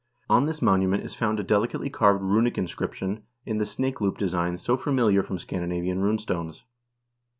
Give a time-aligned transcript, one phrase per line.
[0.31, 4.17] On this monu ment is found a delicately carved runic inscription in the snake loop
[4.17, 6.63] design so familiar from Scan dinavian rune stones.